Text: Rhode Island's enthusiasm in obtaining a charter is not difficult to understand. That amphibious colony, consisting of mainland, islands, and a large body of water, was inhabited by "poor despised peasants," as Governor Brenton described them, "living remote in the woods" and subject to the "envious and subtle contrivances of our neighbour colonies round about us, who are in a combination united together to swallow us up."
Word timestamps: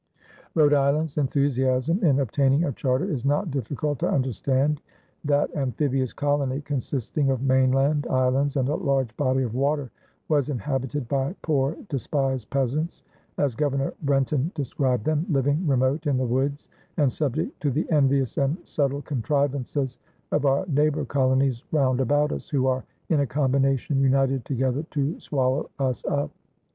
Rhode 0.55 0.73
Island's 0.73 1.19
enthusiasm 1.19 2.03
in 2.03 2.17
obtaining 2.21 2.63
a 2.63 2.71
charter 2.71 3.05
is 3.07 3.23
not 3.23 3.51
difficult 3.51 3.99
to 3.99 4.09
understand. 4.09 4.81
That 5.23 5.55
amphibious 5.55 6.11
colony, 6.11 6.61
consisting 6.61 7.29
of 7.29 7.43
mainland, 7.43 8.07
islands, 8.09 8.57
and 8.57 8.67
a 8.67 8.73
large 8.73 9.15
body 9.15 9.43
of 9.43 9.53
water, 9.53 9.91
was 10.27 10.49
inhabited 10.49 11.07
by 11.07 11.35
"poor 11.43 11.77
despised 11.87 12.49
peasants," 12.49 13.03
as 13.37 13.53
Governor 13.53 13.93
Brenton 14.01 14.51
described 14.55 15.05
them, 15.05 15.23
"living 15.29 15.67
remote 15.67 16.07
in 16.07 16.17
the 16.17 16.25
woods" 16.25 16.67
and 16.97 17.11
subject 17.13 17.61
to 17.61 17.69
the 17.69 17.85
"envious 17.91 18.39
and 18.39 18.57
subtle 18.63 19.03
contrivances 19.03 19.99
of 20.31 20.47
our 20.47 20.65
neighbour 20.65 21.05
colonies 21.05 21.61
round 21.71 22.01
about 22.01 22.31
us, 22.31 22.49
who 22.49 22.65
are 22.65 22.83
in 23.09 23.19
a 23.19 23.27
combination 23.27 23.99
united 23.99 24.43
together 24.45 24.81
to 24.89 25.19
swallow 25.19 25.69
us 25.77 26.03
up." 26.05 26.31